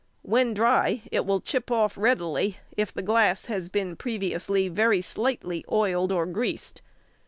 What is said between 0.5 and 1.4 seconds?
dry it